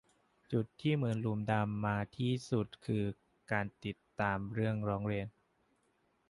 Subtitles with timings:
[0.51, 3.03] จุดที่เป็นเหมือนหลุมดำมาที่สุดคือ
[3.51, 5.27] การติดตามเรื่องร้องเรียน